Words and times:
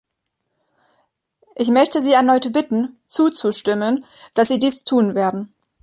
Ich 1.55 1.67
möchte 1.69 2.01
Sie 2.01 2.13
erneut 2.13 2.51
bitten, 2.51 2.97
zuzustimmen, 3.07 4.03
dass 4.33 4.47
Sie 4.47 4.57
dies 4.57 4.83
tun 4.83 5.13
werden. 5.13 5.53